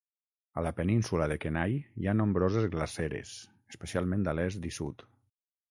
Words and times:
A 0.61 0.61
la 0.67 0.71
península 0.79 1.27
de 1.31 1.37
Kenai 1.43 1.75
hi 1.81 2.09
ha 2.11 2.15
nombroses 2.23 2.67
glaceres, 2.77 3.35
especialment 3.75 4.29
a 4.33 4.37
l'est 4.41 4.69
i 4.73 4.77
sud. 4.81 5.11